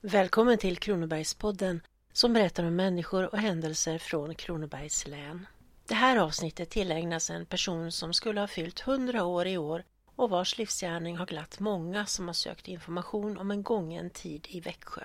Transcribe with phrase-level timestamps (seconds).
[0.00, 1.80] Välkommen till Kronobergspodden
[2.12, 5.46] som berättar om människor och händelser från Kronobergs län.
[5.88, 9.84] Det här avsnittet tillägnas en person som skulle ha fyllt 100 år i år
[10.16, 14.60] och vars livsgärning har glatt många som har sökt information om en gången tid i
[14.60, 15.04] Växjö.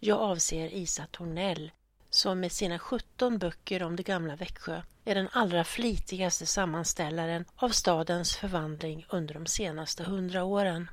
[0.00, 1.72] Jag avser Isa Tornell
[2.10, 7.68] som med sina 17 böcker om det gamla Växjö är den allra flitigaste sammanställaren av
[7.68, 10.88] stadens förvandling under de senaste hundra åren.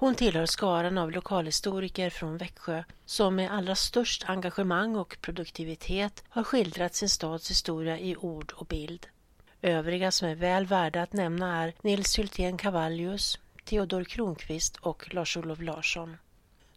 [0.00, 6.44] Hon tillhör skaran av lokalhistoriker från Växjö som med allra störst engagemang och produktivitet har
[6.44, 9.06] skildrat sin stads historia i ord och bild.
[9.62, 15.60] Övriga som är väl värda att nämna är Nils Hyltén Cavallius, Theodor Kronqvist och Lars-Olof
[15.60, 16.16] Larsson.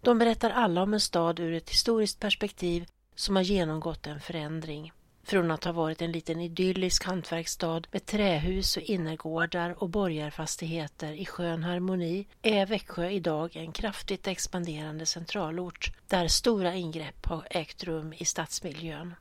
[0.02, 2.86] De berättar alla om en stad ur ett historiskt perspektiv
[3.16, 4.92] som har genomgått en förändring.
[5.26, 11.26] Från att ha varit en liten idyllisk hantverksstad med trähus och innergårdar och borgarfastigheter i
[11.26, 18.14] skön harmoni är Växjö idag en kraftigt expanderande centralort där stora ingrepp har ägt rum
[18.14, 19.16] i stadsmiljön.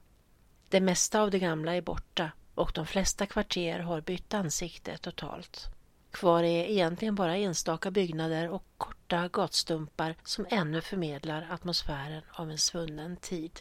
[0.69, 5.69] Det mesta av det gamla är borta och de flesta kvarter har bytt ansikte totalt.
[6.11, 12.59] Kvar är egentligen bara enstaka byggnader och korta gatstumpar som ännu förmedlar atmosfären av en
[12.59, 13.61] svunnen tid.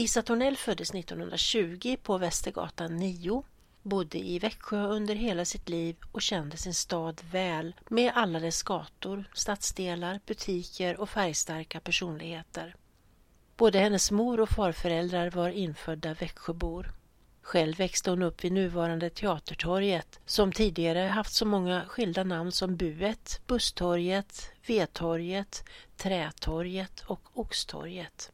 [0.00, 3.42] Isa Tornell föddes 1920 på Västergatan 9,
[3.82, 8.62] bodde i Växjö under hela sitt liv och kände sin stad väl med alla dess
[8.62, 12.76] gator, stadsdelar, butiker och färgstarka personligheter.
[13.56, 16.92] Både hennes mor och farföräldrar var infödda Växjöbor.
[17.42, 22.76] Själv växte hon upp vid nuvarande Teatertorget som tidigare haft så många skilda namn som
[22.76, 25.64] Buet, Busstorget, Vedtorget,
[25.96, 28.32] Trätorget och Oxtorget.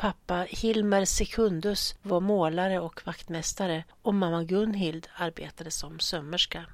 [0.00, 6.66] Pappa Hilmer Sekundus var målare och vaktmästare och mamma Gunhild arbetade som sömmerska.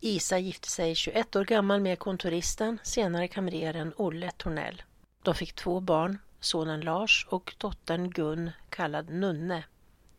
[0.00, 4.82] Isa gifte sig 21 år gammal med kontoristen, senare kamreren Olle Tornell.
[5.22, 9.64] De fick två barn, sonen Lars och dottern Gun, kallad Nunne.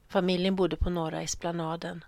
[0.08, 2.04] Familjen bodde på norra esplanaden.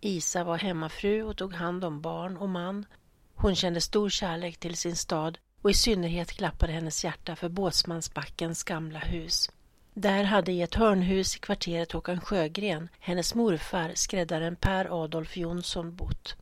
[0.00, 2.86] Isa var hemmafru och tog hand om barn och man.
[3.34, 8.62] Hon kände stor kärlek till sin stad och i synnerhet klappade hennes hjärta för Båtsmansbackens
[8.62, 9.50] gamla hus.
[9.94, 15.96] Där hade i ett hörnhus i kvarteret Håkan Sjögren hennes morfar, skräddaren Per Adolf Jonsson,
[15.96, 16.36] bott.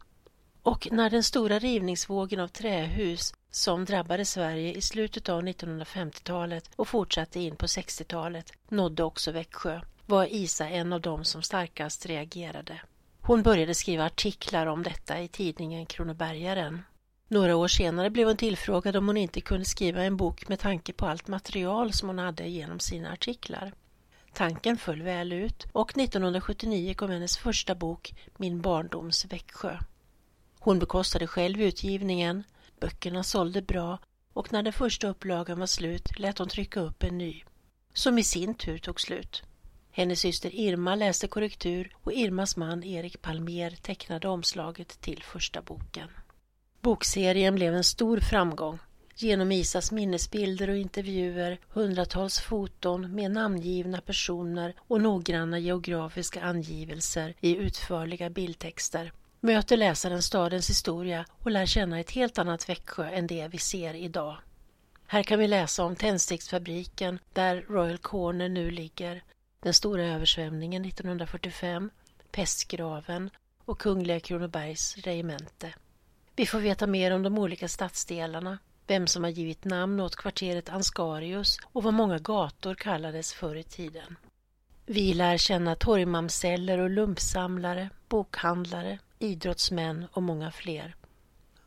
[0.62, 6.88] Och när den stora rivningsvågen av trähus som drabbade Sverige i slutet av 1950-talet och
[6.88, 12.81] fortsatte in på 60-talet nådde också Växjö var Isa en av dem som starkast reagerade.
[13.21, 16.82] Hon började skriva artiklar om detta i tidningen Kronobergaren.
[17.32, 20.92] Några år senare blev hon tillfrågad om hon inte kunde skriva en bok med tanke
[20.92, 23.72] på allt material som hon hade genom sina artiklar.
[24.32, 29.78] Tanken föll väl ut och 1979 kom hennes första bok Min barndoms Växjö.
[30.58, 32.44] Hon bekostade själv utgivningen,
[32.80, 33.98] böckerna sålde bra
[34.32, 37.42] och när den första upplagan var slut lät hon trycka upp en ny,
[37.94, 39.42] som i sin tur tog slut.
[39.90, 46.08] Hennes syster Irma läste korrektur och Irmas man Erik Palmer tecknade omslaget till första boken.
[46.80, 48.78] Bokserien blev en stor framgång.
[49.14, 57.56] Genom Isas minnesbilder och intervjuer, hundratals foton med namngivna personer och noggranna geografiska angivelser i
[57.56, 63.48] utförliga bildtexter möter läsaren stadens historia och lär känna ett helt annat Växjö än det
[63.48, 64.36] vi ser idag.
[65.06, 69.22] Här kan vi läsa om tändsticksfabriken där Royal Corner nu ligger,
[69.62, 71.90] den stora översvämningen 1945,
[72.30, 73.30] pestgraven
[73.64, 75.74] och Kungliga Kronobergs regemente.
[76.40, 80.68] Vi får veta mer om de olika stadsdelarna, vem som har givit namn åt kvarteret
[80.68, 84.16] Ansgarius och vad många gator kallades förr i tiden.
[84.86, 90.94] Vi lär känna torgmamseller och lumpsamlare, bokhandlare, idrottsmän och många fler.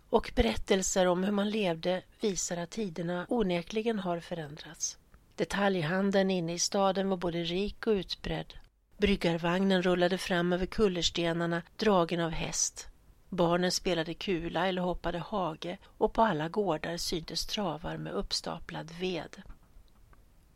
[0.10, 4.98] Och berättelser om hur man levde visar att tiderna onekligen har förändrats.
[5.36, 8.54] Detaljhandeln inne i staden var både rik och utbredd.
[8.98, 12.90] Bryggarvagnen rullade fram över kullerstenarna dragen av häst.
[13.34, 19.42] Barnen spelade kula eller hoppade hage och på alla gårdar syntes travar med uppstaplad ved.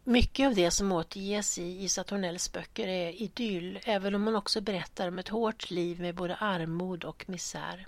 [0.03, 4.61] Mycket av det som återges i Isa Tornells böcker är idyll, även om hon också
[4.61, 7.87] berättar om ett hårt liv med både armod och misär.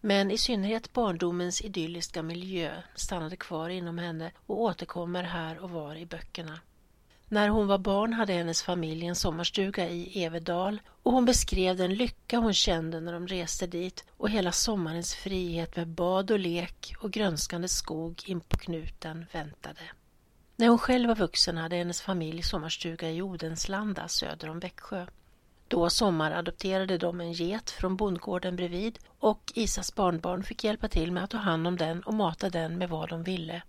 [0.00, 5.96] Men i synnerhet barndomens idylliska miljö stannade kvar inom henne och återkommer här och var
[5.96, 6.60] i böckerna.
[7.30, 11.94] När hon var barn hade hennes familj en sommarstuga i Evedal och hon beskrev den
[11.94, 16.94] lycka hon kände när de reste dit och hela sommarens frihet med bad och lek
[16.98, 19.80] och grönskande skog in på knuten väntade.
[20.56, 25.06] När hon själv var vuxen hade hennes familj sommarstuga i Odenslanda söder om Växjö.
[25.68, 31.24] Då sommaradopterade de en get från bondgården bredvid och Isas barnbarn fick hjälpa till med
[31.24, 33.62] att ta hand om den och mata den med vad de ville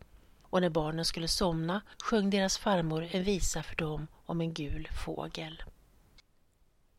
[0.49, 4.89] och när barnen skulle somna sjöng deras farmor en visa för dem om en gul
[5.05, 5.63] fågel.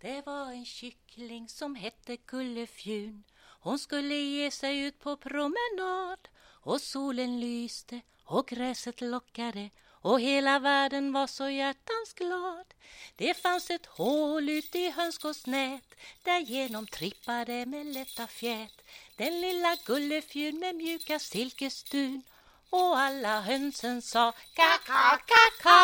[0.00, 3.25] Det var en kyckling som hette Gullefjun.
[3.61, 6.29] Hon skulle ge sig ut på promenad.
[6.62, 9.70] Och solen lyste och gräset lockade.
[10.03, 12.75] Och hela världen var så hjärtans glad.
[13.17, 18.82] Det fanns ett hål ute i hönsgårdsnät därigenom trippade med lätta fjät.
[19.17, 22.23] Den lilla gullefjun med mjuka silkesdun
[22.70, 25.81] och alla hönsen sa kaka, kaka.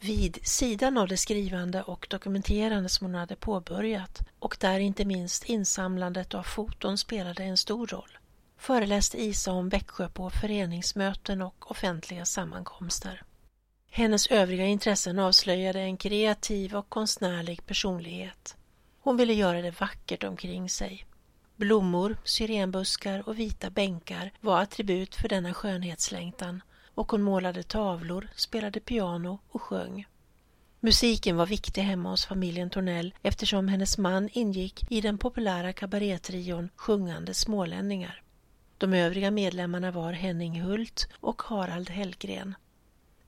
[0.00, 5.44] Vid sidan av det skrivande och dokumenterande som hon hade påbörjat och där inte minst
[5.44, 8.18] insamlandet av foton spelade en stor roll
[8.60, 13.22] föreläste Isa om Växjö på föreningsmöten och offentliga sammankomster.
[13.90, 18.56] Hennes övriga intressen avslöjade en kreativ och konstnärlig personlighet.
[19.00, 21.06] Hon ville göra det vackert omkring sig.
[21.60, 26.62] Blommor, syrenbuskar och vita bänkar var attribut för denna skönhetslängtan
[26.94, 30.06] och hon målade tavlor, spelade piano och sjöng.
[30.80, 36.68] Musiken var viktig hemma hos familjen Tornell eftersom hennes man ingick i den populära kabarétrion
[36.76, 38.22] Sjungande smålänningar.
[38.78, 42.54] De övriga medlemmarna var Henning Hult och Harald Hellgren.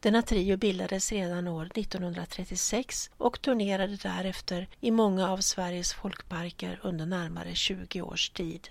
[0.03, 7.07] Denna trio bildades redan år 1936 och turnerade därefter i många av Sveriges folkparker under
[7.07, 8.69] närmare 20 års tid.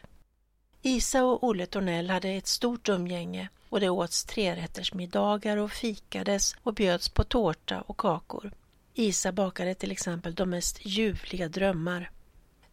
[0.82, 6.74] Isa och Olle Tornell hade ett stort umgänge och det åts trerättersmiddagar och fikades och
[6.74, 8.52] bjöds på tårta och kakor.
[8.94, 12.12] Isa bakade till exempel de mest ljuvliga drömmar.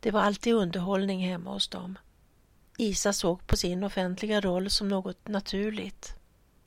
[0.01, 1.99] Det var alltid underhållning hemma hos dem.
[2.79, 6.18] Isa såg på sin offentliga roll som något naturligt.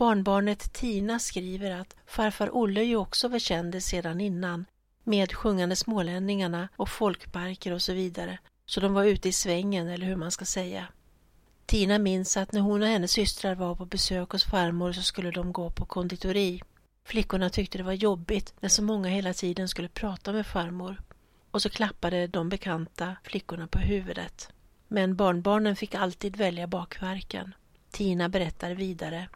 [0.02, 4.66] Barnbarnet Tina skriver att farfar Olle ju också var känd sedan innan
[5.04, 8.40] med sjungande smålänningarna och folkparker och så vidare.
[8.66, 10.88] Så de var ute i svängen eller hur man ska säga.
[11.66, 15.32] Tina minns att när hon och hennes systrar var på besök hos farmor så skulle
[15.32, 16.62] de gå på konditori.
[17.06, 21.02] Flickorna tyckte det var jobbigt när så många hela tiden skulle prata med farmor.
[21.52, 24.50] Och så klappade de bekanta flickorna på huvudet.
[24.88, 27.56] Men barnbarnen fick alltid välja bakverken.
[27.92, 29.28] Tina berättar vidare.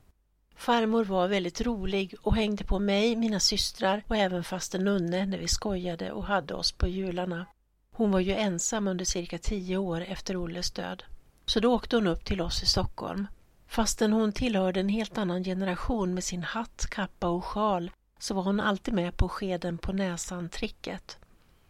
[0.55, 5.37] Farmor var väldigt rolig och hängde på mig, mina systrar och även faster Nunne när
[5.37, 7.45] vi skojade och hade oss på jularna.
[7.91, 11.03] Hon var ju ensam under cirka tio år efter Olles död.
[11.45, 13.27] Så då åkte hon upp till oss i Stockholm.
[13.67, 18.43] Fastän hon tillhörde en helt annan generation med sin hatt, kappa och sjal så var
[18.43, 21.17] hon alltid med på skeden på näsan-tricket.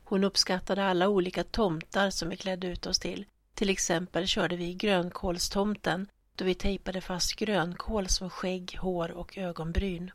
[0.03, 4.73] Hon uppskattade alla olika tomtar som vi klädde ut oss till till exempel körde vi
[4.73, 10.11] grönkålstomten då vi tejpade fast grönkål som skägg, hår och ögonbryn.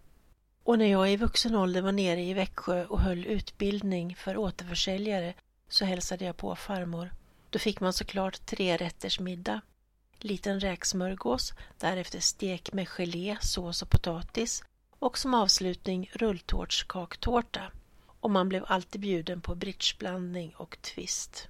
[0.64, 5.34] Och när jag i vuxen ålder var nere i Växjö och höll utbildning för återförsäljare
[5.68, 7.12] så hälsade jag på farmor.
[7.50, 9.60] Då fick man såklart tre rätters middag.
[10.18, 14.64] Liten räksmörgås, därefter stek med gelé, sås och potatis
[14.98, 17.72] och som avslutning rulltårtskaktårta.
[18.20, 21.48] Och man blev alltid bjuden på bridgeblandning och twist.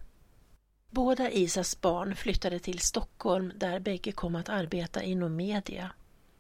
[0.91, 5.91] Båda Isas barn flyttade till Stockholm där bägge kom att arbeta inom media.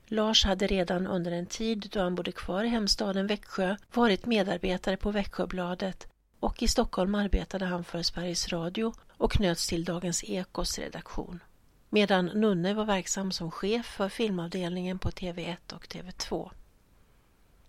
[0.06, 4.97] Lars hade redan under en tid då han bodde kvar i hemstaden Växjö varit medarbetare
[4.97, 6.08] på Växjöbladet
[6.41, 11.41] och i Stockholm arbetade han för Sveriges Radio och knöts till Dagens Ekos redaktion.
[11.89, 16.51] Medan Nunne var verksam som chef för filmavdelningen på TV1 och TV2.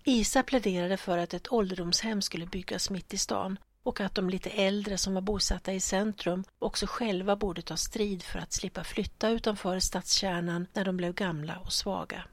[0.03, 4.50] Isa pläderade för att ett ålderdomshem skulle byggas mitt i stan och att de lite
[4.50, 9.29] äldre som var bosatta i centrum också själva borde ta strid för att slippa flytta
[9.29, 12.23] utanför stadskärnan när de blev gamla och svaga.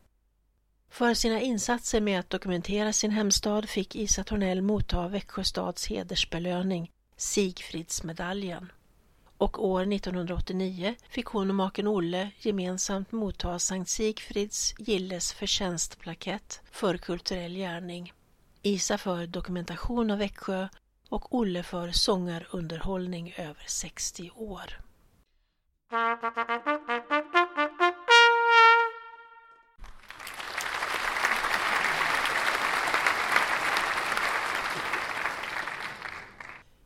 [0.90, 6.90] För sina insatser med att dokumentera sin hemstad fick Isa Tornell motta Växjö stads hedersbelöning,
[7.16, 8.72] Sigfridsmedaljen.
[9.38, 16.96] Och år 1989 fick hon och maken Olle gemensamt motta Sankt Sigfrids Gilles förtjänstplakett för
[16.96, 18.12] kulturell gärning.
[18.62, 20.68] Isa för dokumentation av Växjö
[21.08, 24.80] och Olle för sångarunderhållning över 60 år.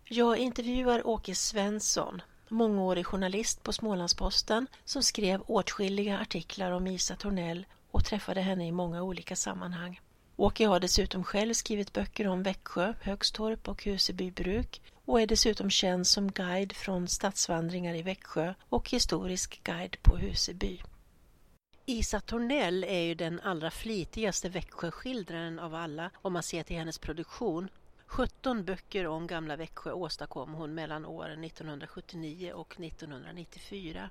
[0.04, 7.66] Jag intervjuar Åke Svensson, mångårig journalist på Smålandsposten som skrev åtskilliga artiklar om Isa Tornell
[7.90, 10.00] och träffade henne i många olika sammanhang.
[10.42, 15.70] Åke har dessutom själv skrivit böcker om Växjö, Högstorp och Huseby bruk och är dessutom
[15.70, 20.80] känd som guide från stadsvandringar i Växjö och historisk guide på Huseby.
[21.86, 26.98] Isa Tornell är ju den allra flitigaste Växjöskildraren av alla om man ser till hennes
[26.98, 27.68] produktion.
[28.06, 34.10] 17 böcker om gamla Växjö åstadkom hon mellan åren 1979 och 1994.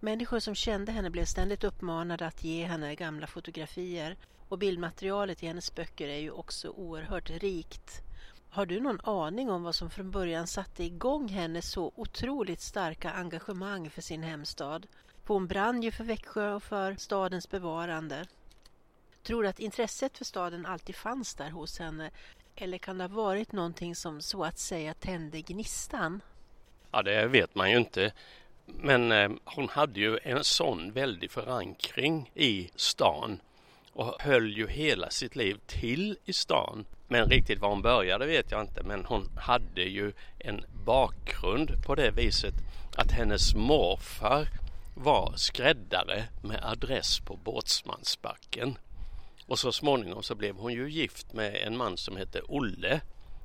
[0.00, 4.16] Människor som kände henne blev ständigt uppmanade att ge henne gamla fotografier
[4.48, 8.02] och bildmaterialet i hennes böcker är ju också oerhört rikt.
[8.50, 13.10] Har du någon aning om vad som från början satte igång hennes så otroligt starka
[13.10, 14.86] engagemang för sin hemstad?
[15.24, 18.26] För hon brann ju för Växjö och för stadens bevarande.
[19.22, 22.10] Tror du att intresset för staden alltid fanns där hos henne
[22.54, 26.20] eller kan det ha varit någonting som så att säga tände gnistan?
[26.90, 28.12] Ja, det vet man ju inte.
[28.66, 33.40] Men eh, hon hade ju en sån väldig förankring i stan
[33.98, 36.84] och höll ju hela sitt liv till i stan.
[37.08, 41.94] Men riktigt var hon började vet jag inte, men hon hade ju en bakgrund på
[41.94, 42.54] det viset
[42.96, 44.48] att hennes morfar
[44.94, 48.78] var skräddare med adress på Båtsmansbacken.
[49.46, 53.00] Och så småningom så blev hon ju gift med en man som hette Olle,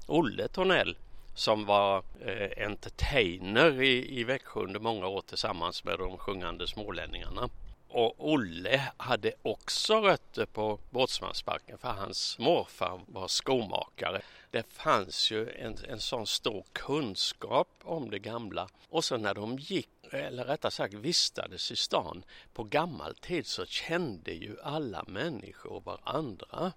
[0.08, 0.98] Olle Tornell
[1.36, 7.50] som var eh, entertainer i, i Växjö under många år tillsammans med de sjungande smålänningarna.
[7.94, 14.22] Och Olle hade också rötter på Båtsmansbacken för hans morfar var skomakare.
[14.52, 18.68] Det fanns ju en, en sån stor kunskap om det gamla.
[18.90, 22.24] Och så när de gick, eller rättare sagt vistades i stan
[22.54, 26.72] på gammal tid så kände ju alla människor varandra.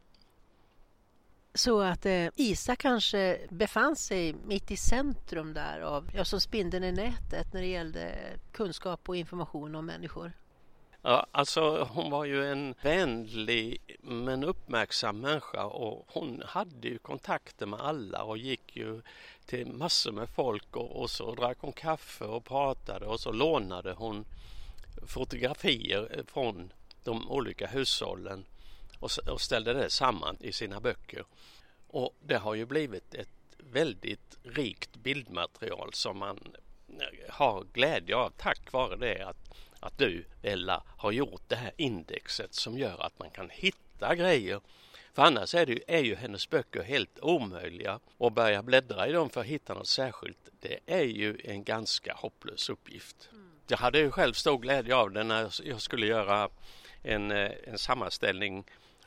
[1.55, 6.85] Så att eh, Isa kanske befann sig mitt i centrum där av, ja, som spindeln
[6.85, 8.15] i nätet när det gällde
[8.53, 10.33] kunskap och information om människor.
[11.03, 17.67] Ja, alltså hon var ju en vänlig men uppmärksam människa och hon hade ju kontakter
[17.67, 19.03] med alla och gick ju
[19.47, 23.93] till massor med folk och, och så drack hon kaffe och pratade och så lånade
[23.93, 24.25] hon
[25.07, 26.73] fotografier från
[27.05, 28.45] de olika hushållen
[28.99, 31.25] och, och ställde det samman i sina böcker.
[31.89, 36.57] Och det har ju blivit ett väldigt rikt bildmaterial som man
[36.89, 41.73] eh, har glädje av tack vare det att att du, Ella, har gjort det här
[41.77, 44.61] indexet som gör att man kan hitta grejer.
[45.13, 49.31] För annars är, det, är ju hennes böcker helt omöjliga och börja bläddra i dem
[49.31, 50.49] för att hitta något särskilt.
[50.61, 53.29] Det är ju en ganska hopplös uppgift.
[53.33, 53.51] Mm.
[53.69, 56.49] Jag hade ju själv stor glädje av det när jag skulle göra
[57.03, 58.65] en, eh, en sammanställning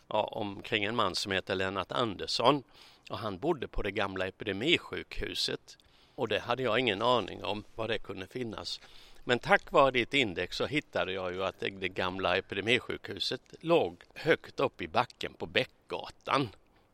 [0.07, 2.63] ja, omkring en man som heter Lennart Andersson
[3.09, 5.77] och han bodde på det gamla epidemisjukhuset
[6.15, 8.79] och det hade jag ingen aning om vad det kunde finnas.
[9.29, 14.59] Men tack vare ditt index så hittade jag ju att det, gamla epidemisjukhuset låg högt
[14.59, 16.50] upp i backen på Bäckgatan.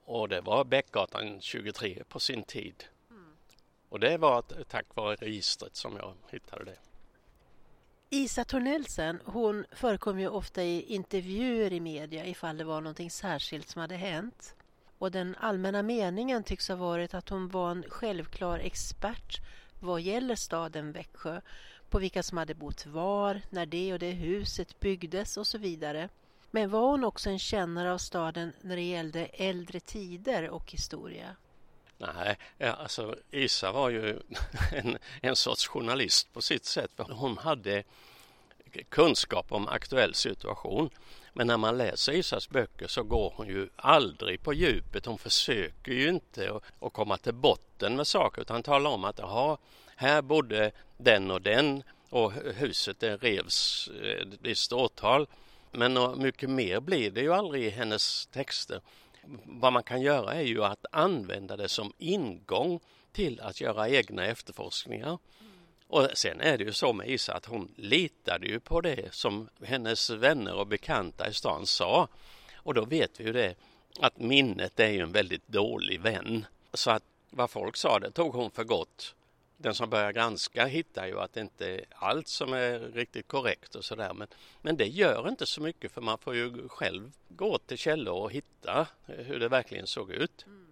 [0.05, 2.83] Och det var Bäckgatan 23 på sin tid.
[3.09, 3.23] Mm.
[3.89, 6.77] Och det var tack vare registret som jag hittade det.
[8.09, 13.69] Isa Tornelsen, hon förekom ju ofta i intervjuer i media ifall det var någonting särskilt
[13.69, 14.55] som hade hänt.
[14.97, 19.41] Och den allmänna meningen tycks ha varit att hon var en självklar expert
[19.79, 21.41] vad gäller staden Växjö
[21.95, 26.09] på vilka som hade bott var, när det och det huset byggdes och så vidare.
[26.51, 31.35] Men var hon också en kännare av staden när det gällde äldre tider och historia?
[31.97, 34.19] Nej, alltså Isa var ju
[34.71, 36.91] en, en sorts journalist på sitt sätt.
[36.95, 37.83] För hon hade
[38.89, 40.89] kunskap om aktuell situation.
[41.33, 45.05] Men när man läser Isas böcker så går hon ju aldrig på djupet.
[45.05, 49.19] Hon försöker ju inte att, komma till botten med saker utan talar om att
[49.95, 55.27] här bodde den och den och huset det revs eh, ett visst årtal.
[55.71, 58.81] Men mycket mer blir det ju aldrig i hennes texter.
[59.43, 62.79] Vad man kan göra är ju att använda det som ingång
[63.11, 65.17] till att göra egna efterforskningar.
[65.87, 69.49] Och sen är det ju så med Isa att hon litade ju på det som
[69.61, 72.07] hennes vänner och bekanta i stan sa.
[72.55, 73.55] Och då vet vi ju det
[73.99, 76.45] att minnet är ju en väldigt dålig vän.
[76.73, 79.15] Så att vad folk sa det tog hon för gott
[79.57, 83.75] den som börjar granska hittar ju att det inte är allt som är riktigt korrekt
[83.75, 84.13] och sådär.
[84.13, 84.27] Men,
[84.61, 88.31] men det gör inte så mycket för man får ju själv gå till källor och
[88.31, 90.45] hitta hur det verkligen såg ut.
[90.47, 90.67] Mm.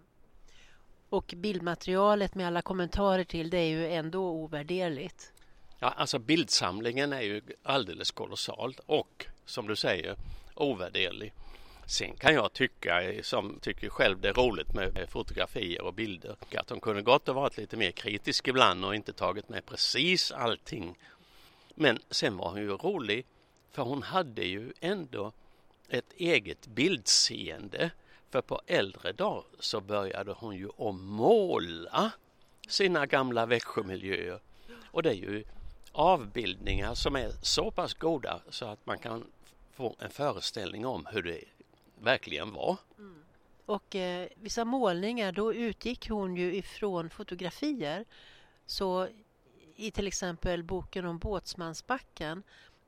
[1.10, 5.34] Och bildmaterialet med alla kommentarer till det är ju ändå ovärderligt.
[5.80, 10.16] Ja, alltså bildsamlingen är ju alldeles kolossal och som du säger
[10.56, 11.34] ovärderlig.
[11.86, 16.68] Sen kan jag tycka, som tycker själv det är roligt med fotografier och bilder, att
[16.68, 20.98] de kunde gott ha varit lite mer kritisk ibland och inte tagit med precis allting.
[21.76, 23.26] Men sen var hon ju rolig,
[23.72, 25.32] för hon hade ju ändå
[25.90, 27.92] ett eget bildseende.
[28.30, 32.12] För på äldre dag så började hon ju att måla
[32.68, 34.40] sina gamla Växjömiljöer.
[34.86, 35.44] Och det är ju
[35.92, 39.24] avbildningar som är så pass goda så att man kan
[39.76, 41.44] få en föreställning om hur det
[42.02, 42.78] verkligen var.
[42.98, 43.24] Mm.
[43.66, 48.06] Och eh, vissa målningar, då utgick hon ju ifrån fotografier.
[48.66, 49.08] Så
[49.76, 52.44] i till exempel boken om Båtsmansbacken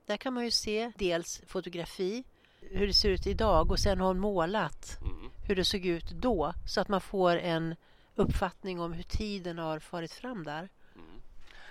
[0.06, 2.24] Där kan man ju se dels fotografi,
[2.60, 5.32] hur det ser ut idag och sen har hon målat Mm.
[5.48, 7.76] hur det såg ut då så att man får en
[8.16, 10.70] uppfattning om hur tiden har farit fram där.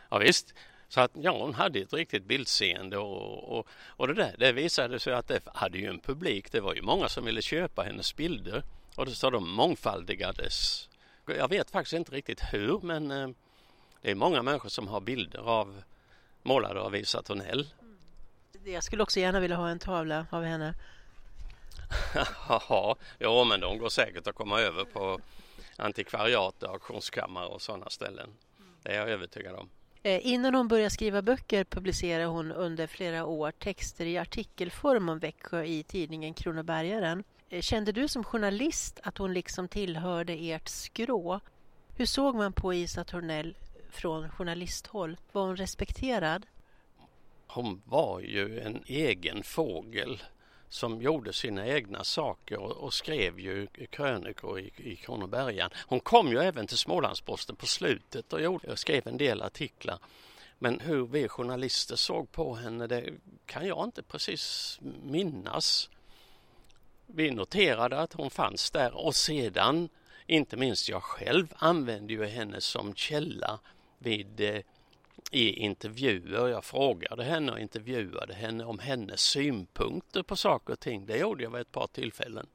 [0.08, 0.54] Ja, visst.
[0.94, 5.00] Så att ja, hon hade ett riktigt bildseende och, och, och det där det visade
[5.00, 6.52] sig att det hade ju en publik.
[6.52, 8.62] Det var ju många som ville köpa hennes bilder
[8.96, 10.88] och det så de mångfaldigades.
[11.26, 13.28] Jag vet faktiskt inte riktigt hur men eh,
[14.02, 15.82] det är många människor som har bilder av
[16.42, 17.68] målade av Isa Tornell.
[18.64, 20.74] Jag skulle också gärna vilja ha en tavla av henne.
[22.48, 25.20] Jaha, ja men de går säkert att komma över på
[25.76, 28.30] antikvariat auktionskammare och sådana ställen.
[28.82, 29.68] Det är jag övertygad om.
[30.06, 35.18] Eh, innan hon började skriva böcker publicerade hon under flera år texter i artikelform om
[35.18, 37.24] Växjö i tidningen Kronobergaren.
[37.48, 41.40] Eh, kände du som journalist att hon liksom tillhörde ert skrå?
[41.96, 43.56] Hur såg man på Isa Tornell
[43.90, 45.16] från journalisthåll?
[45.32, 46.46] Var hon respekterad?
[47.46, 50.22] Hon var ju en egen fågel
[50.74, 55.70] som gjorde sina egna saker och, och skrev ju krönikor i, i Kronobergaren.
[55.86, 59.98] Hon kom ju även till Smålandsposten på slutet och, gjorde, och skrev en del artiklar.
[60.58, 63.12] Men hur vi journalister såg på henne det
[63.46, 65.90] kan jag inte precis minnas.
[67.06, 69.88] Vi noterade att hon fanns där och sedan,
[70.26, 73.58] inte minst jag själv, använde ju henne som källa
[73.98, 74.60] vid eh,
[75.30, 76.48] i intervjuer.
[76.48, 81.06] Jag frågade henne och intervjuade henne om hennes synpunkter på saker och ting.
[81.06, 82.46] Det gjorde jag vid ett par tillfällen.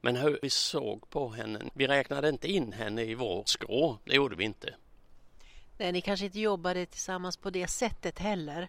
[0.00, 4.14] Men hur vi såg på henne, vi räknade inte in henne i vår skrå, det
[4.14, 4.74] gjorde vi inte.
[5.78, 8.68] Nej, ni kanske inte jobbade tillsammans på det sättet heller.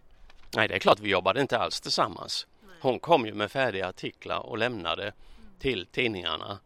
[0.55, 2.47] Nej, det är klart vi jobbade inte alls tillsammans.
[2.81, 5.13] Hon kom ju med färdiga artiklar och lämnade
[5.59, 6.59] till tidningarna.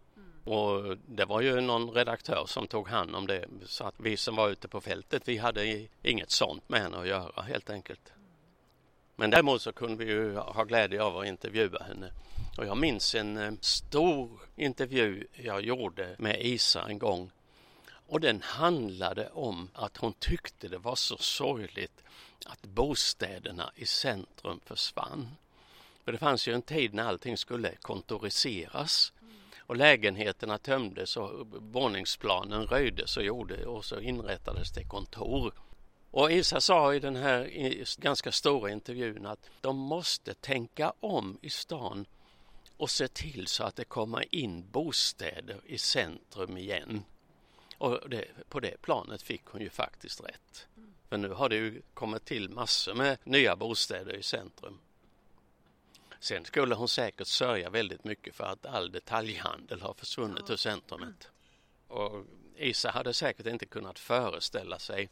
[0.44, 4.36] Och det var ju någon redaktör som tog hand om det så att vi som
[4.36, 8.14] var ute på fältet vi hade inget sånt med henne att göra helt enkelt.
[9.16, 12.12] Men däremot så kunde vi ju ha glädje av att intervjua henne.
[12.58, 17.32] Och jag minns en eh, stor intervju jag gjorde med Isa en gång.
[18.08, 22.04] Och den handlade om att hon tyckte det var så sorgligt
[22.46, 25.30] att bostäderna i centrum försvann.
[26.06, 29.14] För det fanns ju en tid när allting skulle kontoriseras
[29.74, 35.54] och lägenheterna tömdes och våningsplanen röjdes och, gjorde, och så inrättades det kontor.
[36.12, 41.50] Och Isa sa i den här ganska stora intervjun att de måste tänka om i
[41.50, 42.06] stan
[42.78, 47.04] och se till så att det kommer in bostäder i centrum igen.
[47.78, 50.68] Och det, på det planet fick hon ju faktiskt rätt.
[51.10, 54.80] För nu har det ju kommit till massor med nya bostäder i centrum.
[56.24, 61.32] Sen skulle hon säkert sörja väldigt mycket för att all detaljhandel har försvunnit ur centrumet.
[61.88, 62.26] Och
[62.58, 65.10] Isa hade säkert inte kunnat föreställa sig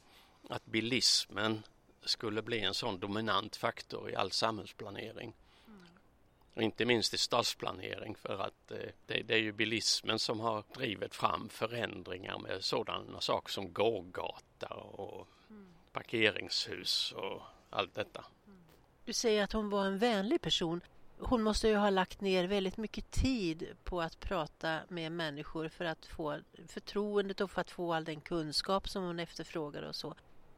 [0.50, 1.64] att bilismen
[2.04, 5.34] skulle bli en sån dominant faktor i all samhällsplanering.
[6.54, 10.64] Och inte minst i stadsplanering för att eh, det, det, är ju bilismen som har
[10.74, 15.28] drivit fram förändringar med sådana saker som gågata och
[15.92, 18.26] parkeringshus och allt detta.
[19.06, 20.82] Du säger att hon var en vänlig person.
[21.24, 25.86] Hon måste ju ha lagt ner väldigt mycket tid på att prata med människor för
[25.86, 30.16] att få förtroendet och för att få all den kunskap som hon efterfrågar och så.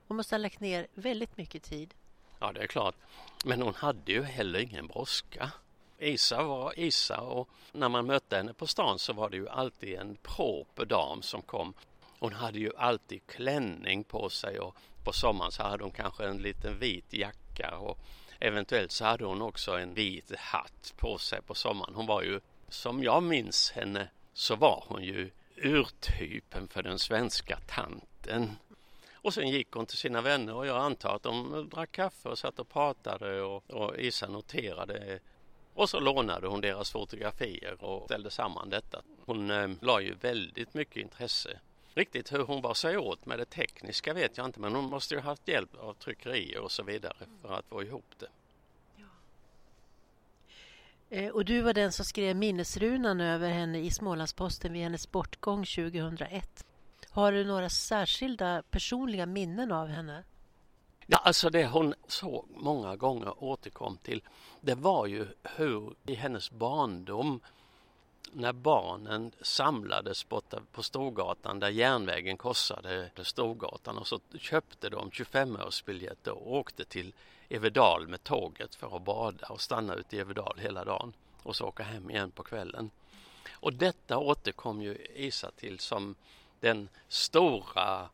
[0.08, 1.94] Hon måste ha lagt ner väldigt mycket tid.
[2.40, 2.96] Ja, det är klart.
[3.46, 5.52] Men hon hade ju heller ingen brådska.
[6.00, 9.96] Isa var Isa och när man mötte henne på stan så var det ju alltid
[9.96, 11.74] en proper dam som kom.
[12.20, 16.38] Hon hade ju alltid klänning på sig och på sommaren så hade hon kanske en
[16.38, 17.98] liten vit jacka och
[18.44, 21.96] eventuellt så hade hon också en vit hatt på sig på sommaren.
[21.96, 27.60] Hon var ju, som jag minns henne, så var hon ju urtypen för den svenska
[27.68, 28.52] tanten.
[29.14, 32.40] Och sen gick hon till sina vänner och jag antar att de drack kaffe och
[32.40, 35.20] satt och pratade och, och Isa noterade
[35.74, 39.02] och så lånade hon deras fotografier och ställde samman detta.
[39.26, 41.60] Hon eh, la ju väldigt mycket intresse.
[41.96, 45.16] Riktigt hur hon bar sig åt med det tekniska vet jag inte men hon måste
[45.16, 48.28] ju haft hjälp av tryckerier och så vidare för att få ihop det.
[51.10, 55.66] Eh, Och du var den som skrev minnesrunan över henne i Smålandsposten vid hennes bortgång
[55.66, 56.66] 2001.
[57.10, 60.24] Har du några särskilda personliga minnen av henne?
[61.06, 64.24] Ja, alltså det hon så många gånger återkom till
[64.62, 67.40] det var ju hur i hennes barndom
[68.36, 76.30] när barnen samlades borta på Storgatan där järnvägen korsade Storgatan och så köpte de 25-årsbiljetter
[76.30, 77.14] och åkte till
[77.50, 81.66] Everdal med tåget för att bada och stanna ute i Everdal hela dagen och så
[81.66, 82.92] åka hem igen på kvällen.
[83.52, 86.16] Och detta återkom ju Isa till som
[86.60, 88.10] den stora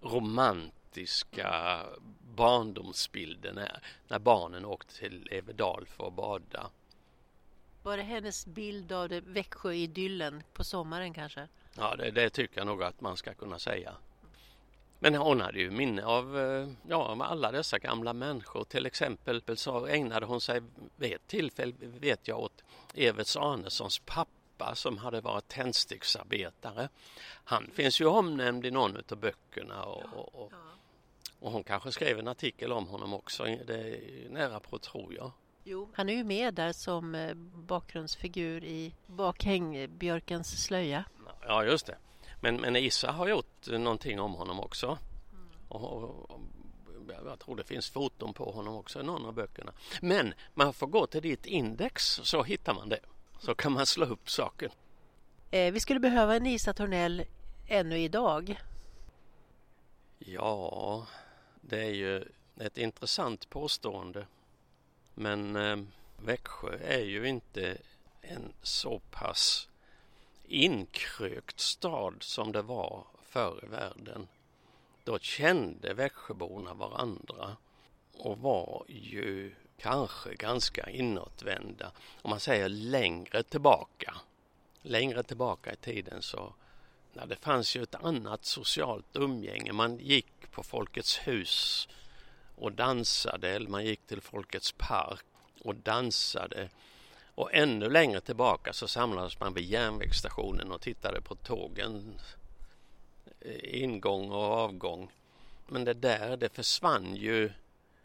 [0.00, 1.80] romantiska
[2.36, 6.70] barndomsbilden är när barnen åkte till Everdal för att bada.
[7.84, 11.48] Var det hennes bild av det Växjö-idyllen på sommaren kanske?
[11.76, 13.94] Ja, det, det, tycker jag nog att man ska kunna säga.
[14.98, 18.64] Men hon hade ju minne av eh, ja, alla dessa gamla människor.
[18.64, 20.62] Till exempel så ägnade hon sig
[20.96, 26.88] vid ett tillfälle, vet jag, åt Everts Arnessons pappa som hade varit tändsticksarbetare.
[27.44, 30.52] Han finns ju omnämnd i någon av böckerna och, och,
[31.40, 33.44] och hon kanske skrev en artikel om honom också.
[33.44, 35.32] Det är nära på tror jag.
[35.66, 41.04] Jo, han är ju med där som eh, bakgrundsfigur i Bakhängbjörkens slöja.
[41.46, 41.96] Ja, just det.
[42.40, 44.86] Men, men Isa har gjort någonting om honom också.
[44.86, 45.48] Mm.
[45.68, 46.40] Och, och, och,
[47.26, 49.72] jag tror det finns foton på honom också i någon av böckerna.
[50.00, 53.00] Men man får gå till ditt index så hittar man det.
[53.38, 54.70] Så kan man slå upp saken.
[55.50, 57.24] Eh, vi skulle behöva en Isa Tornell
[57.68, 58.62] ännu idag.
[60.18, 61.06] Ja,
[61.60, 62.24] det är ju
[62.56, 64.26] ett intressant påstående.
[65.14, 65.76] Men eh,
[66.16, 67.76] Växjö är ju inte
[68.20, 69.68] en så pass
[70.48, 74.28] inkrökt stad som det var förr i världen.
[75.04, 77.56] Då kände Växjöborna varandra
[78.12, 81.92] och var ju kanske ganska inåtvända.
[82.22, 84.14] Om man säger längre tillbaka,
[84.82, 86.54] längre tillbaka i tiden så
[87.12, 89.72] ja, det fanns ju ett annat socialt umgänge.
[89.72, 91.88] Man gick på Folkets hus
[92.56, 95.24] och dansade eller man gick till Folkets park
[95.60, 96.68] och dansade.
[97.34, 102.20] Och ännu längre tillbaka så samlades man vid järnvägsstationen och tittade på tågen
[103.40, 105.10] eh, ingång och avgång.
[105.68, 107.52] Men det där det försvann ju,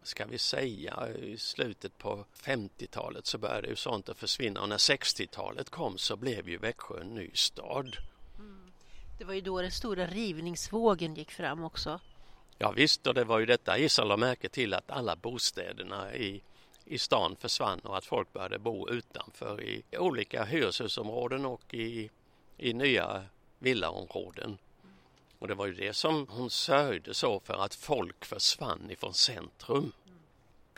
[0.04, 4.78] ska vi säga, i slutet på 50-talet så började ju sånt att försvinna och när
[4.78, 7.98] 60-talet kom så blev ju Växjö en ny stad.
[8.40, 8.72] Mm.
[9.18, 12.00] Det var ju då den stora rivningsvågen gick fram också.
[12.62, 16.42] Ja visst, och det var ju detta Israel la märke till att alla bostäderna i,
[16.86, 22.10] i stan försvann och att folk började bo utanför i olika hyreshusområden och i,
[22.58, 23.24] i nya
[23.60, 24.58] villaområden.
[25.40, 29.92] Och det var ju det som hon sörjde så för att folk försvann ifrån centrum.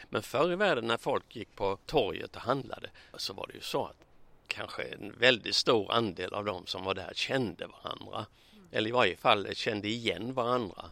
[0.09, 3.61] Men förr i världen när folk gick på torget och handlade så var det ju
[3.61, 4.05] så att
[4.47, 8.25] kanske en väldigt stor andel av dem som var där kände varandra.
[8.71, 10.91] Eller i varje fall kände igen varandra.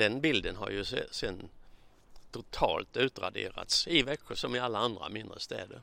[0.00, 1.48] Den bilden har ju sen
[2.30, 5.82] totalt utraderats i Växjö som i alla andra mindre städer.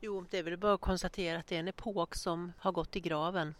[0.00, 2.96] Jo, det är väl bara att konstatera att det är en epok som har gått
[2.96, 3.54] i graven.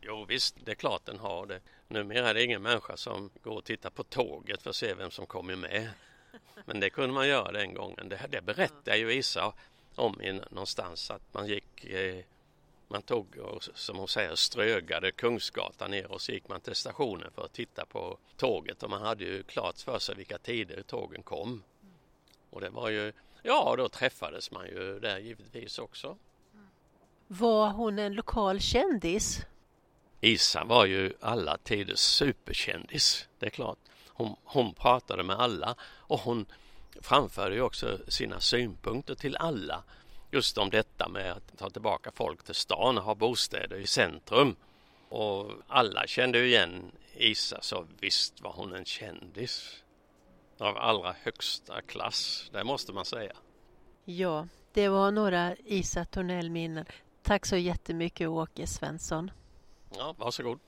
[0.00, 1.60] Jo visst, det är klart den har det.
[1.88, 5.10] Numera är det ingen människa som går och tittar på tåget för att se vem
[5.10, 5.90] som kommer med.
[6.64, 8.08] Men det kunde man göra den gången.
[8.08, 9.52] Det, det berättar ju Isa
[9.94, 12.24] om i någonstans att man gick eh,
[12.92, 17.30] man tog och som hon säger strögade Kungsgatan ner och så gick man till stationen
[17.34, 21.22] för att titta på tåget och man hade ju klart för sig vilka tider tågen
[21.22, 21.62] kom.
[22.50, 26.16] Och det var ju, ja då träffades man ju där givetvis också.
[27.26, 29.46] Var hon en lokal kändis?
[30.20, 33.78] Isa var ju alla tiders superkändis, det är klart.
[34.08, 36.46] Hon, hon pratade med alla och hon
[37.00, 39.84] framförde ju också sina synpunkter till alla
[40.32, 44.56] just om detta med att ta tillbaka folk till stan och ha bostäder i centrum.
[45.08, 49.82] Och alla kände ju igen Isa så visst var hon en kändis.
[50.58, 53.32] Av allra högsta klass, det måste man säga.
[54.04, 56.84] Ja, det var några Isa Tornell-minnen.
[57.22, 59.30] Tack så jättemycket Åke Svensson.
[59.96, 60.58] Ja, varsågod.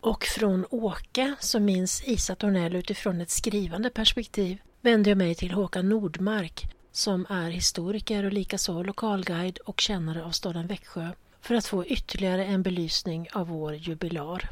[0.00, 5.50] Och från Åke som minns Isa Tornell utifrån ett skrivande perspektiv vänder jag mig till
[5.50, 11.08] Håkan Nordmark som är historiker och likaså lokalguide och kännare av staden Växjö
[11.40, 14.50] för att få ytterligare en belysning av vår jubilar.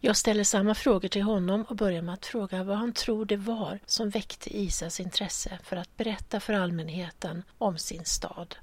[0.00, 3.36] Jag ställer samma frågor till honom och börjar med att fråga vad han tror det
[3.36, 8.56] var som väckte Isas intresse för att berätta för allmänheten om sin stad.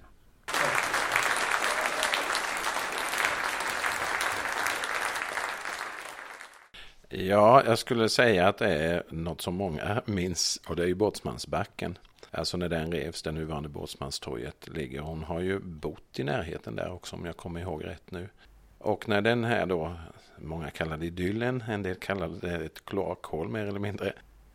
[7.10, 10.96] Ja, jag skulle säga att det är något som många minns och det är ju
[10.96, 11.98] Båtsmansbacken.
[12.34, 15.02] Alltså när den revs, det nuvarande Båtsmanstorget ligger.
[15.02, 18.30] Hon har ju bott i närheten där också om jag kommer ihåg rätt nu.
[18.78, 19.96] Och när den här då,
[20.38, 24.14] många kallar det idyllen, en del kallar det ett kloakhål mer eller mindre.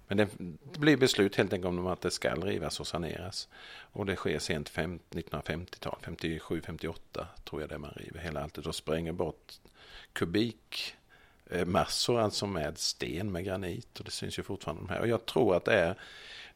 [0.09, 0.29] Men det
[0.79, 3.49] blir beslut helt enkelt om att det ska rivas och saneras.
[3.93, 9.13] Och det sker sent 1950-tal, 57-58 tror jag det man river hela alltet och spränger
[9.13, 9.53] bort
[10.13, 13.99] kubikmassor, eh, alltså med sten, med granit.
[13.99, 15.01] Och det syns ju fortfarande de här.
[15.01, 15.95] Och jag tror att det är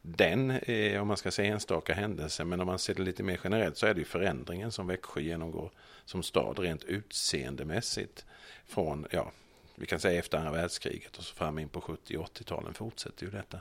[0.05, 3.39] den, eh, om man ska säga enstaka händelse, men om man ser det lite mer
[3.43, 5.71] generellt så är det ju förändringen som Växjö genomgår
[6.05, 8.25] som stad rent utseendemässigt
[8.65, 9.31] från, ja,
[9.75, 13.25] vi kan säga efter andra världskriget och så fram in på 70 och 80-talen fortsätter
[13.25, 13.59] ju detta.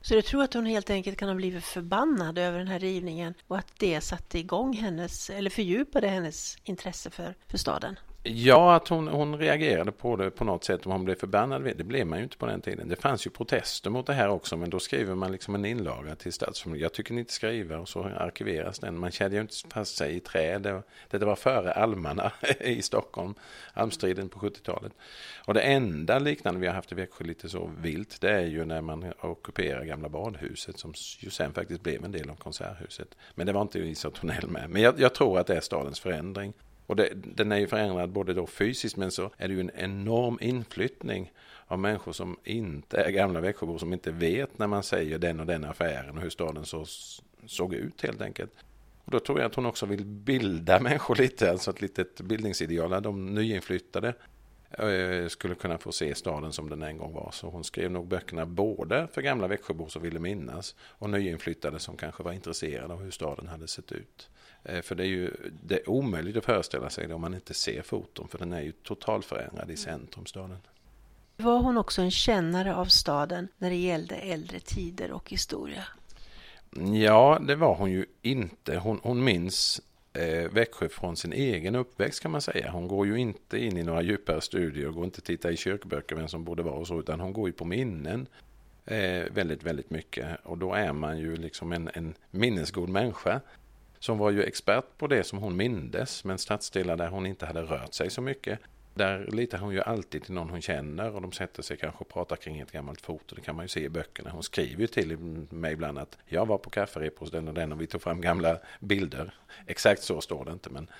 [0.00, 3.34] Så du tror att hon helt enkelt kan ha blivit förbannad över den här rivningen
[3.46, 7.98] och att det satte igång hennes, eller fördjupade hennes intresse för, för staden?
[8.26, 10.86] Ja, att hon, hon reagerade på det på något sätt.
[10.86, 12.88] Om hon blev förbannad, det blev man ju inte på den tiden.
[12.88, 16.14] Det fanns ju protester mot det här också, men då skriver man liksom en inlaga
[16.14, 16.84] till stadsfullmäktige.
[16.84, 18.98] Jag tycker ni inte skriver och så arkiveras den.
[18.98, 20.62] Man kände ju inte fast sig i träd.
[21.10, 23.34] Det, det var före almarna i Stockholm,
[23.72, 24.92] almstriden på 70-talet.
[25.46, 28.64] Och det enda liknande vi har haft i Växjö lite så vilt, det är ju
[28.64, 33.08] när man ockuperar gamla badhuset som ju sen faktiskt blev en del av konserthuset.
[33.34, 34.70] Men det var inte Isa Tornell med.
[34.70, 36.52] Men jag, jag tror att det är stadens förändring.
[36.86, 39.70] Och det, den är ju förändrad både då fysiskt men så är det ju en
[39.76, 41.32] enorm inflyttning
[41.66, 45.46] av människor som inte är gamla Växjöbor som inte vet när man säger den och
[45.46, 46.84] den affären och hur staden så,
[47.46, 48.52] såg ut helt enkelt.
[49.04, 52.90] Och då tror jag att hon också vill bilda människor lite, alltså ett litet bildningsideal
[52.90, 54.14] där de nyinflyttade
[54.70, 57.30] eh, skulle kunna få se staden som den en gång var.
[57.32, 61.96] Så hon skrev nog böckerna både för gamla Växjöbor som ville minnas och nyinflyttade som
[61.96, 64.30] kanske var intresserade av hur staden hade sett ut.
[64.64, 65.30] Eh, för det är ju
[65.62, 68.60] det är omöjligt att föreställa sig det om man inte ser foton för den är
[68.60, 70.58] ju totalförändrad i centrumstaden.
[71.36, 75.84] Var hon också en kännare av staden när det gällde äldre tider och historia?
[76.92, 78.76] Ja, det var hon ju inte.
[78.76, 79.80] Hon, hon minns
[80.12, 82.70] eh, Växjö från sin egen uppväxt kan man säga.
[82.70, 86.16] Hon går ju inte in i några djupare studier och går inte titta i kyrkböcker
[86.16, 88.26] vem som borde vara och så, utan hon går ju på minnen
[88.84, 90.26] eh, väldigt, väldigt mycket.
[90.42, 93.40] Och då är man ju liksom en, en minnesgod människa
[94.04, 97.62] som var ju expert på det som hon mindes, men stadsdelar där hon inte hade
[97.62, 98.58] rört sig så mycket.
[98.94, 102.08] Där litar hon ju alltid till någon hon känner och de sätter sig kanske och
[102.08, 103.34] pratar kring ett gammalt foto.
[103.34, 104.30] Det kan man ju se i böckerna.
[104.30, 105.18] Hon skriver ju till
[105.50, 108.20] mig ibland att jag var på kafferep hos den och den och vi tog fram
[108.20, 109.34] gamla bilder.
[109.66, 110.90] Exakt så står det inte men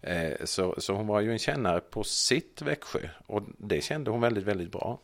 [0.00, 4.20] eh, så, så hon var ju en kännare på sitt Växjö och det kände hon
[4.20, 5.00] väldigt, väldigt bra.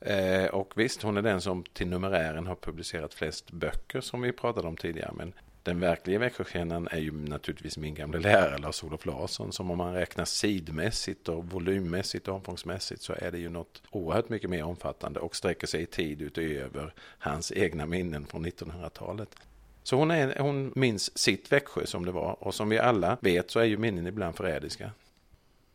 [0.00, 4.32] Eh, och visst, hon är den som till numerären har publicerat flest böcker som vi
[4.32, 5.12] pratade om tidigare.
[5.14, 5.32] Men
[5.64, 10.24] den verkliga Växjöstjärnan är ju naturligtvis min gamla lärare Lars-Olof Larsson som om man räknar
[10.24, 15.36] sidmässigt och volymmässigt och omfångsmässigt så är det ju något oerhört mycket mer omfattande och
[15.36, 19.36] sträcker sig i tid utöver hans egna minnen från 1900-talet.
[19.82, 23.50] Så hon, är, hon minns sitt Växjö som det var och som vi alla vet
[23.50, 24.90] så är ju minnen ibland förrädiska.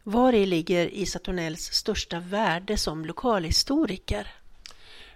[0.04, 4.28] Var i ligger Isa Tornells största värde som lokalhistoriker?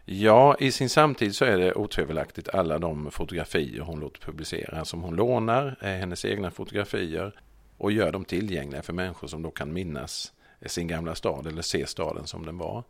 [0.05, 5.01] Ja, i sin samtid så är det otvivelaktigt alla de fotografier hon låter publicera som
[5.01, 7.39] hon lånar, är hennes egna fotografier
[7.77, 11.61] och gör dem tillgängliga för människor som då kan minnas eh, sin gamla stad eller
[11.61, 12.83] se staden som den var.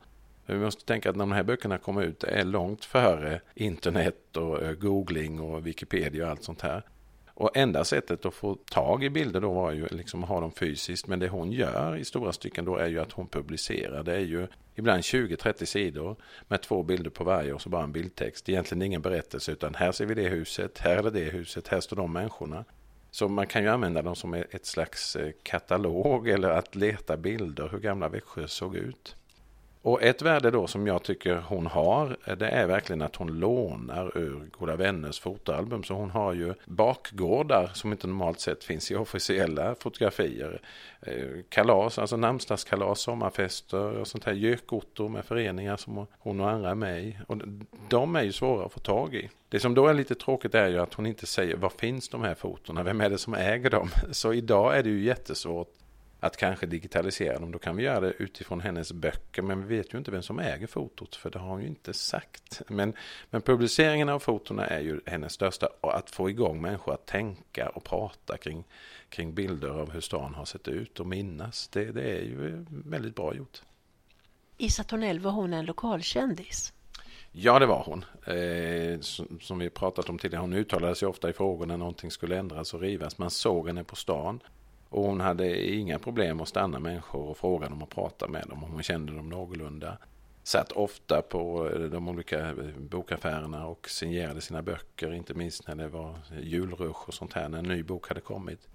[0.46, 4.38] Vi måste tänka att när de här böckerna kommer ut, det är långt före internet
[4.38, 6.84] och eh, googling och Wikipedia och allt sånt här.
[7.36, 10.52] Och enda sättet att få tag i bilder då var ju liksom att ha dem
[10.52, 11.08] fysiskt.
[11.08, 14.04] Men det hon gör i stora stycken då är ju att hon publicerar.
[14.04, 16.16] Det är ju ibland 20-30 sidor
[16.48, 18.50] med två bilder på varje och så bara en bildtext.
[18.50, 21.80] Egentligen ingen berättelse utan här ser vi det huset, här är det det huset, här
[21.80, 22.66] står de människorna.
[23.12, 27.70] Så man kan ju använda dem som ett slags eh, katalog eller att leta bilder
[27.72, 29.16] hur gamla Växjö såg ut.
[29.84, 33.40] Och ett värde då som jag tycker hon har, eh, det är verkligen att hon
[33.40, 35.84] lånar ur Goda Vänners fotoalbum.
[35.84, 40.62] Så hon har ju bakgårdar som inte normalt sett finns i officiella fotografier.
[41.02, 46.70] Eh, kalas, alltså namnsdagskalas, sommarfester och sånt här gökortor med föreningar som hon och andra
[46.70, 47.18] är med i.
[47.28, 47.38] Och
[47.90, 49.30] de är ju svåra att få tag i.
[49.50, 52.22] Det som då är lite tråkigt är ju att hon inte säger var finns de
[52.22, 53.90] här fotona, vem är det som äger dem?
[54.12, 55.83] Så idag är det ju jättesvårt
[56.24, 57.52] att kanske digitalisera dem.
[57.52, 59.42] Då kan vi göra det utifrån hennes böcker.
[59.42, 61.16] Men vi vet ju inte vem som äger fotot.
[61.16, 62.62] För det har hon ju inte sagt.
[62.68, 62.94] Men,
[63.30, 65.68] men publiceringen av fotona är ju hennes största.
[65.82, 68.64] Och att få igång människor att tänka och prata kring,
[69.10, 71.68] kring bilder av hur stan har sett ut och minnas.
[71.68, 73.62] Det, det är ju väldigt bra gjort.
[74.58, 76.74] Issa Tornell, var hon en lokalkändis?
[77.32, 78.06] Ja, det var hon.
[78.36, 80.42] Eh, som, som vi pratat om tidigare.
[80.42, 83.18] Hon uttalade sig ofta i frågor när någonting skulle ändras och rivas.
[83.18, 84.40] Man såg henne på stan.
[84.94, 88.64] Och hon hade inga problem att stanna människor och fråga dem och prata med dem
[88.64, 89.98] om hon kände dem någorlunda.
[90.44, 95.76] Satt ofta på eh, de olika eh, bokaffärerna och signerade sina böcker, inte minst när
[95.76, 98.68] det var julrush och sånt här, när en ny bok hade kommit.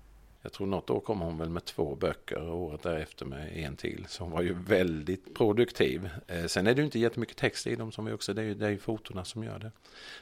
[0.43, 3.77] Jag tror något år kom hon väl med två böcker och året därefter med en
[3.77, 4.05] till.
[4.09, 6.11] Så hon var ju väldigt produktiv.
[6.27, 8.47] Eh, sen är det ju inte jättemycket text i dem som vi också, det är
[8.47, 9.73] ju, det är ju fotona som gör det.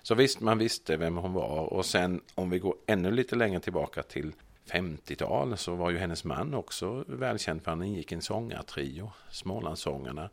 [0.02, 3.60] Så visst, man visste vem hon var och sen om vi går ännu lite längre
[3.60, 4.32] tillbaka till
[4.70, 10.30] 50-tal så var ju hennes man också välkänd för han ingick i en sångartrio, Smålandssångarna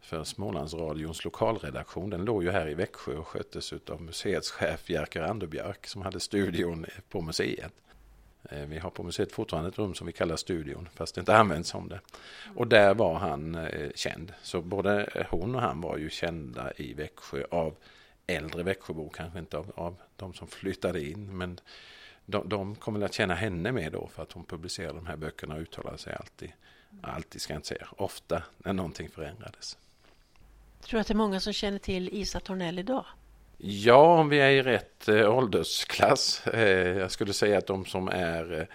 [0.00, 2.10] för Smålandsradions lokalredaktion.
[2.10, 6.20] Den låg ju här i Växjö och sköttes av museets chef Jerker Anderbjörk som hade
[6.20, 7.72] studion på museet.
[8.50, 11.36] Eh, vi har på museet fortfarande ett rum som vi kallar studion, fast det inte
[11.36, 12.00] används som det.
[12.56, 14.32] Och där var han eh, känd.
[14.42, 17.76] Så både hon och han var ju kända i Växjö av
[18.26, 21.36] äldre Växjöbor, kanske inte av, av de som flyttade in.
[21.36, 21.60] Men
[22.30, 25.54] de, de kommer att känna henne mer då för att hon publicerade de här böckerna
[25.54, 26.52] och uttalade sig alltid,
[27.02, 29.78] alltid ska jag inte säga, ofta när någonting förändrades.
[30.80, 33.04] Tror du att det är många som känner till Isa Tornell idag?
[33.62, 36.46] Ja, om vi är i rätt eh, åldersklass.
[36.46, 38.66] Eh, jag skulle säga att de som är eh,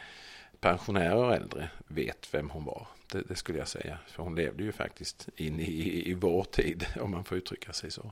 [0.60, 2.88] pensionärer och äldre vet vem hon var.
[3.12, 3.98] Det, det, skulle jag säga.
[4.08, 7.91] För hon levde ju faktiskt in i, i vår tid, om man får uttrycka sig
[7.91, 8.12] så.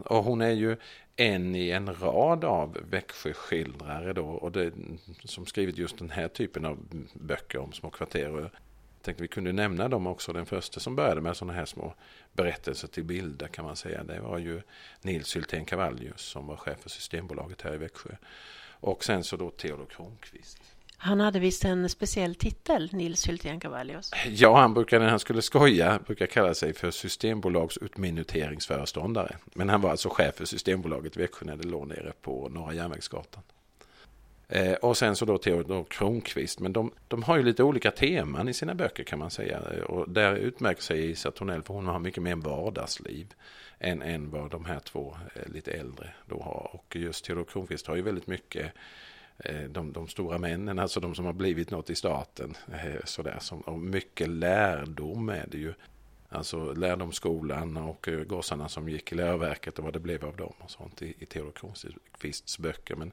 [0.00, 0.76] Och hon är ju
[1.16, 4.72] en i en rad av Växjöskildrare då, och det,
[5.24, 6.78] som skrivit just den här typen av
[7.14, 8.50] böcker om små kvarter Jag
[9.02, 10.32] tänkte vi kunde nämna dem också.
[10.32, 11.94] Den första som började med sådana här små
[12.32, 14.04] berättelser till bilder kan man säga.
[14.04, 14.62] Det var ju
[15.02, 18.10] Nils Hyltén Cavallius som var chef för Systembolaget här i Växjö.
[18.80, 20.58] Och sen så då Theodor Kronqvist.
[21.02, 24.10] Han hade visst en speciell titel, Nils Hyltén Cavallius.
[24.28, 29.36] Ja, han brukade när han skulle skoja brukar kalla sig för Systembolags utminuteringsföreståndare.
[29.54, 32.74] Men han var alltså chef för Systembolaget i Växjö när det låg nere på Norra
[32.74, 33.42] Järnvägsgatan.
[34.48, 36.60] Eh, och sen så då Theodor Kronqvist.
[36.60, 39.60] Men de, de har ju lite olika teman i sina böcker kan man säga.
[39.86, 43.34] Och där utmärker sig Isa Tornell för hon har mycket mer vardagsliv
[43.78, 46.70] än, än vad de här två eh, lite äldre då har.
[46.72, 48.72] Och just Theodor Kronqvist har ju väldigt mycket
[49.44, 52.56] Eh, de, de, stora männen, alltså de som har blivit något i staten.
[52.72, 55.74] Eh, sådär, som, och mycket lärdom är det ju.
[56.32, 60.52] Alltså lärdomsskolan och eh, gossarna som gick i läroverket och vad det blev av dem
[60.58, 62.96] och sånt i, i Theodor Kronqvists böcker.
[62.96, 63.12] Men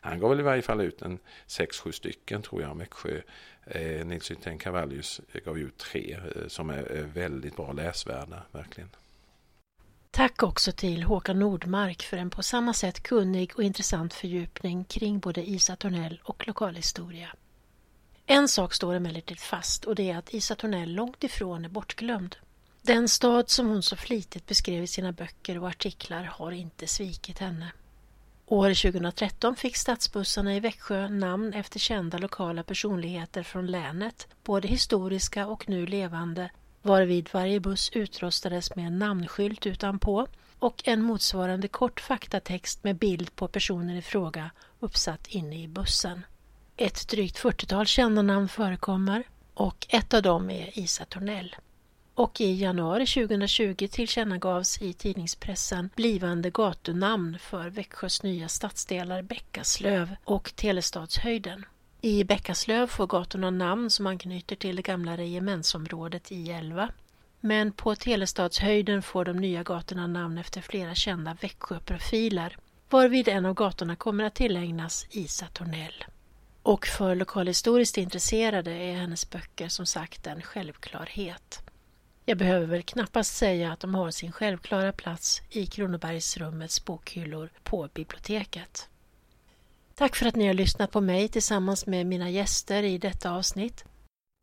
[0.00, 2.78] han gav väl i varje fall ut en sex, sju stycken tror jag.
[2.78, 3.20] Växjö.
[3.66, 8.90] Eh, Nils Hyttén Cavallius gav ut tre eh, som är, är väldigt bra läsvärda, verkligen.
[10.10, 15.18] Tack också till Håkan Nordmark för en på samma sätt kunnig och intressant fördjupning kring
[15.18, 17.28] både Isa Tornell och lokalhistoria.
[18.26, 22.36] En sak står emellertid fast och det är att Isa Tornell långt ifrån är bortglömd.
[22.82, 27.38] Den stad som hon så flitigt beskrev i sina böcker och artiklar har inte svikit
[27.38, 27.72] henne.
[28.46, 35.46] År 2013 fick stadsbussarna i Växjö namn efter kända lokala personligheter från länet, både historiska
[35.46, 36.50] och nu levande,
[36.82, 40.26] varvid varje buss utrustades med en namnskylt utanpå
[40.58, 46.24] och en motsvarande kort faktatext med bild på personen i fråga uppsatt inne i bussen.
[46.76, 49.22] Ett drygt 40-tal kända namn förekommer
[49.54, 51.56] och ett av dem är Isa Tornell
[52.18, 60.52] och i januari 2020 tillkännagavs i tidningspressen blivande gatunamn för Växjös nya stadsdelar Bäckaslöv och
[60.56, 61.64] Telestadshöjden.
[62.00, 66.88] I Bäckaslöv får gatorna namn som anknyter till det gamla regementsområdet I11.
[67.40, 72.56] Men på Telestadshöjden får de nya gatorna namn efter flera kända Växjöprofiler,
[72.90, 76.04] varvid en av gatorna kommer att tillägnas Isa Tornell.
[76.62, 81.62] Och för lokalhistoriskt intresserade är hennes böcker som sagt en självklarhet.
[82.24, 87.88] Jag behöver väl knappast säga att de har sin självklara plats i Kronobergsrummets bokhyllor på
[87.94, 88.88] biblioteket.
[89.98, 93.84] Tack för att ni har lyssnat på mig tillsammans med mina gäster i detta avsnitt.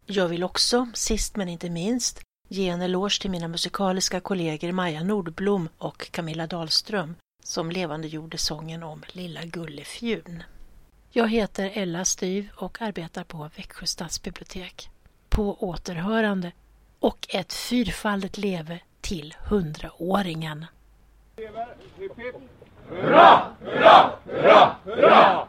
[0.06, 5.04] Jag vill också, sist men inte minst, ge en eloge till mina musikaliska kollegor Maja
[5.04, 10.44] Nordblom och Camilla Dahlström som levande gjorde sången om Lilla Gullefjun.
[11.12, 14.90] Jag heter Ella Styv och arbetar på Växjö stadsbibliotek.
[15.30, 16.52] På återhörande
[17.00, 20.66] och ett fyrfaldigt leve till hundraåringen.
[22.90, 23.56] Hurra!
[23.64, 24.20] Hurra!
[24.26, 24.76] Hurra!
[24.86, 25.48] Hurra!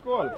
[0.00, 0.30] Skål!